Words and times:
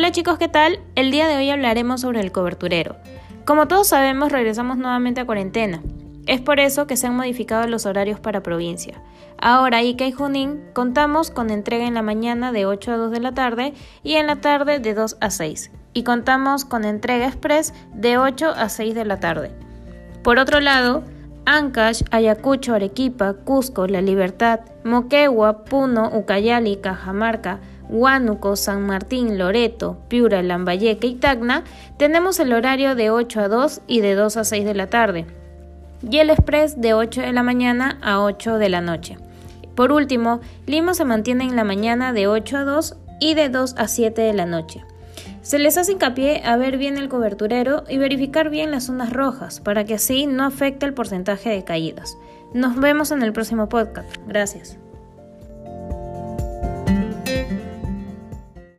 Hola 0.00 0.12
chicos, 0.12 0.38
¿qué 0.38 0.48
tal? 0.48 0.80
El 0.94 1.10
día 1.10 1.28
de 1.28 1.36
hoy 1.36 1.50
hablaremos 1.50 2.00
sobre 2.00 2.20
el 2.20 2.32
coberturero. 2.32 2.96
Como 3.44 3.68
todos 3.68 3.88
sabemos, 3.88 4.32
regresamos 4.32 4.78
nuevamente 4.78 5.20
a 5.20 5.26
cuarentena. 5.26 5.82
Es 6.26 6.40
por 6.40 6.58
eso 6.58 6.86
que 6.86 6.96
se 6.96 7.06
han 7.06 7.14
modificado 7.14 7.68
los 7.68 7.84
horarios 7.84 8.18
para 8.18 8.42
provincia. 8.42 9.02
Ahora, 9.36 9.82
Ica 9.82 10.06
y 10.06 10.12
Junín 10.12 10.62
contamos 10.72 11.30
con 11.30 11.50
entrega 11.50 11.86
en 11.86 11.92
la 11.92 12.00
mañana 12.00 12.50
de 12.50 12.64
8 12.64 12.92
a 12.92 12.96
2 12.96 13.10
de 13.10 13.20
la 13.20 13.34
tarde 13.34 13.74
y 14.02 14.14
en 14.14 14.26
la 14.26 14.36
tarde 14.36 14.78
de 14.78 14.94
2 14.94 15.18
a 15.20 15.28
6. 15.28 15.70
Y 15.92 16.02
contamos 16.02 16.64
con 16.64 16.86
entrega 16.86 17.26
express 17.26 17.74
de 17.92 18.16
8 18.16 18.54
a 18.56 18.70
6 18.70 18.94
de 18.94 19.04
la 19.04 19.20
tarde. 19.20 19.50
Por 20.22 20.38
otro 20.38 20.60
lado, 20.60 21.04
Ancash, 21.46 22.02
Ayacucho, 22.10 22.74
Arequipa, 22.74 23.34
Cusco, 23.34 23.86
La 23.86 24.02
Libertad, 24.02 24.60
Moquegua, 24.84 25.64
Puno, 25.64 26.10
Ucayali, 26.12 26.76
Cajamarca, 26.76 27.60
Huánuco, 27.88 28.54
San 28.54 28.86
Martín, 28.86 29.36
Loreto, 29.36 29.98
Piura, 30.08 30.42
Lambayeque 30.42 31.08
y 31.08 31.14
Tacna, 31.16 31.64
tenemos 31.96 32.38
el 32.38 32.52
horario 32.52 32.94
de 32.94 33.10
8 33.10 33.40
a 33.40 33.48
2 33.48 33.82
y 33.88 34.00
de 34.00 34.14
2 34.14 34.36
a 34.36 34.44
6 34.44 34.64
de 34.64 34.74
la 34.74 34.86
tarde, 34.86 35.26
y 36.08 36.18
el 36.18 36.30
express 36.30 36.80
de 36.80 36.94
8 36.94 37.22
de 37.22 37.32
la 37.32 37.42
mañana 37.42 37.98
a 38.00 38.20
8 38.22 38.58
de 38.58 38.68
la 38.68 38.80
noche. 38.80 39.18
Por 39.74 39.92
último, 39.92 40.40
Lima 40.66 40.94
se 40.94 41.04
mantiene 41.04 41.44
en 41.44 41.56
la 41.56 41.64
mañana 41.64 42.12
de 42.12 42.28
8 42.28 42.58
a 42.58 42.64
2 42.64 42.96
y 43.20 43.34
de 43.34 43.48
2 43.48 43.74
a 43.76 43.88
7 43.88 44.22
de 44.22 44.34
la 44.34 44.46
noche. 44.46 44.84
Se 45.42 45.58
les 45.58 45.78
hace 45.78 45.92
hincapié 45.92 46.42
a 46.44 46.56
ver 46.56 46.76
bien 46.76 46.98
el 46.98 47.08
coberturero 47.08 47.84
y 47.88 47.96
verificar 47.96 48.50
bien 48.50 48.70
las 48.70 48.84
zonas 48.84 49.12
rojas 49.12 49.60
para 49.60 49.84
que 49.84 49.94
así 49.94 50.26
no 50.26 50.44
afecte 50.44 50.84
el 50.84 50.94
porcentaje 50.94 51.50
de 51.50 51.64
caídas. 51.64 52.18
Nos 52.52 52.76
vemos 52.76 53.10
en 53.10 53.22
el 53.22 53.32
próximo 53.32 53.68
podcast. 53.68 54.16
Gracias. 54.26 54.78